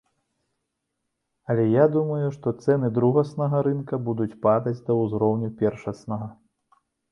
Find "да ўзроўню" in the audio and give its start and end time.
4.91-5.53